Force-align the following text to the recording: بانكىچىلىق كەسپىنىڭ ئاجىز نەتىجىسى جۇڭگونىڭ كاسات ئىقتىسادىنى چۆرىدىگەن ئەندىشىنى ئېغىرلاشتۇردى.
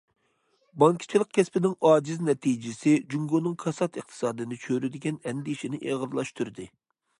بانكىچىلىق 0.83 1.29
كەسپىنىڭ 1.37 1.75
ئاجىز 1.89 2.23
نەتىجىسى 2.29 2.95
جۇڭگونىڭ 3.13 3.55
كاسات 3.65 4.01
ئىقتىسادىنى 4.03 4.61
چۆرىدىگەن 4.67 5.23
ئەندىشىنى 5.29 5.85
ئېغىرلاشتۇردى. 5.87 6.71